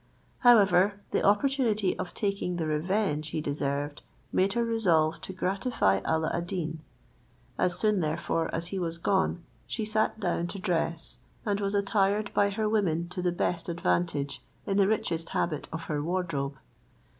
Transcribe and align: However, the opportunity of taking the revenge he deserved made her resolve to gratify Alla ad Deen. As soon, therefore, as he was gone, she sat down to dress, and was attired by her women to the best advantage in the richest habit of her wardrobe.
However, 0.39 0.99
the 1.11 1.21
opportunity 1.21 1.95
of 1.99 2.15
taking 2.15 2.55
the 2.55 2.65
revenge 2.65 3.27
he 3.27 3.39
deserved 3.39 4.01
made 4.31 4.53
her 4.53 4.65
resolve 4.65 5.21
to 5.21 5.31
gratify 5.31 5.99
Alla 6.03 6.31
ad 6.33 6.47
Deen. 6.47 6.79
As 7.59 7.77
soon, 7.77 7.99
therefore, 7.99 8.49
as 8.51 8.69
he 8.73 8.79
was 8.79 8.97
gone, 8.97 9.43
she 9.67 9.85
sat 9.85 10.19
down 10.19 10.47
to 10.47 10.57
dress, 10.57 11.19
and 11.45 11.59
was 11.61 11.75
attired 11.75 12.33
by 12.33 12.49
her 12.49 12.67
women 12.67 13.09
to 13.09 13.21
the 13.21 13.31
best 13.31 13.69
advantage 13.69 14.41
in 14.65 14.77
the 14.77 14.87
richest 14.87 15.29
habit 15.29 15.69
of 15.71 15.81
her 15.83 16.01
wardrobe. 16.01 16.55